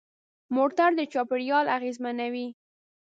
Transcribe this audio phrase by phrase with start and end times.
[0.55, 2.47] موټر د چاپېریال اغېزمنوي.